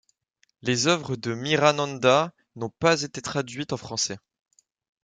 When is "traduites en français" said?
3.21-4.17